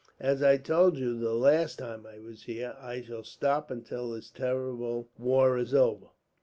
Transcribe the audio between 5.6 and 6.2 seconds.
over.